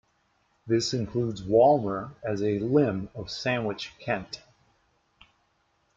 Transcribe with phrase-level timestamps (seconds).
[0.65, 4.41] This includes Walmer, as a 'Limb' of Sandwich, Kent.